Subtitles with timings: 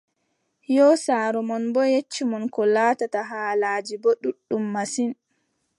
[0.75, 5.11] Yoo saaro mon boo yecci mon koo laatata, haalaaji boo ɗuuɗɗum masin.